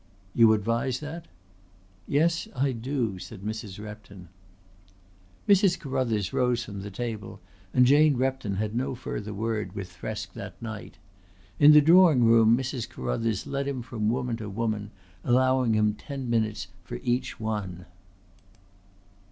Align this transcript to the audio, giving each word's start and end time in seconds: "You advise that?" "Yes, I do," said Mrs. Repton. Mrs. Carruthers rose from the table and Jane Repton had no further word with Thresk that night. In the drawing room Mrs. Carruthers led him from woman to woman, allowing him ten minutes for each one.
"You 0.33 0.53
advise 0.53 0.99
that?" 1.01 1.27
"Yes, 2.07 2.47
I 2.55 2.71
do," 2.71 3.19
said 3.19 3.41
Mrs. 3.41 3.77
Repton. 3.79 4.29
Mrs. 5.47 5.77
Carruthers 5.79 6.33
rose 6.33 6.63
from 6.65 6.81
the 6.81 6.89
table 6.89 7.39
and 7.71 7.85
Jane 7.85 8.17
Repton 8.17 8.55
had 8.55 8.75
no 8.75 8.95
further 8.95 9.31
word 9.31 9.73
with 9.75 9.91
Thresk 9.95 10.33
that 10.33 10.59
night. 10.59 10.97
In 11.59 11.71
the 11.73 11.81
drawing 11.81 12.23
room 12.23 12.57
Mrs. 12.57 12.89
Carruthers 12.89 13.45
led 13.45 13.67
him 13.67 13.83
from 13.83 14.09
woman 14.09 14.37
to 14.37 14.49
woman, 14.49 14.89
allowing 15.23 15.75
him 15.75 15.93
ten 15.93 16.27
minutes 16.27 16.65
for 16.83 16.95
each 17.03 17.39
one. 17.39 17.85